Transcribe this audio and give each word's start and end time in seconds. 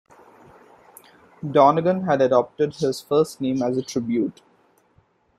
Donegan 1.47 2.05
had 2.05 2.21
adopted 2.23 2.73
his 2.73 3.01
first 3.01 3.39
name 3.39 3.61
as 3.61 3.77
a 3.77 3.83
tribute. 3.83 4.41